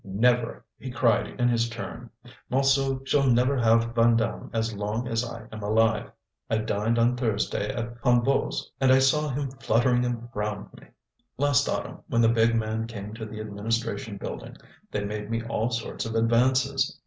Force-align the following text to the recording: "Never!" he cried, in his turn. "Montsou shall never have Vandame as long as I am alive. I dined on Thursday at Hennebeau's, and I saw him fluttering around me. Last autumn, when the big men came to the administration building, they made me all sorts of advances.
"Never!" 0.03 0.65
he 0.79 0.89
cried, 0.89 1.39
in 1.39 1.47
his 1.47 1.69
turn. 1.69 2.09
"Montsou 2.51 3.05
shall 3.05 3.29
never 3.29 3.55
have 3.55 3.93
Vandame 3.93 4.49
as 4.51 4.73
long 4.73 5.07
as 5.07 5.23
I 5.23 5.43
am 5.51 5.61
alive. 5.61 6.09
I 6.49 6.57
dined 6.57 6.97
on 6.97 7.15
Thursday 7.15 7.71
at 7.71 7.99
Hennebeau's, 8.03 8.71
and 8.81 8.91
I 8.91 8.97
saw 8.97 9.29
him 9.29 9.51
fluttering 9.59 10.27
around 10.35 10.73
me. 10.73 10.87
Last 11.37 11.69
autumn, 11.69 11.99
when 12.07 12.21
the 12.21 12.29
big 12.29 12.55
men 12.55 12.87
came 12.87 13.13
to 13.13 13.27
the 13.27 13.39
administration 13.41 14.17
building, 14.17 14.57
they 14.89 15.05
made 15.05 15.29
me 15.29 15.43
all 15.43 15.69
sorts 15.69 16.07
of 16.07 16.15
advances. 16.15 16.97